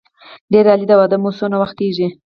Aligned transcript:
ډېر 0.51 0.65
عالي 0.71 0.85
د 0.89 0.93
واده 0.99 1.17
مو 1.21 1.29
څونه 1.37 1.55
وخت 1.61 1.75
کېږي. 1.81 2.07